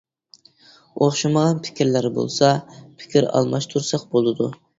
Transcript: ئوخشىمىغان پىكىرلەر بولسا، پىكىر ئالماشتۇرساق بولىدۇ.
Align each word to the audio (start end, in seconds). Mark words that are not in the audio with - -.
ئوخشىمىغان 1.03 1.59
پىكىرلەر 1.67 2.07
بولسا، 2.17 2.49
پىكىر 2.79 3.29
ئالماشتۇرساق 3.29 4.09
بولىدۇ. 4.17 4.51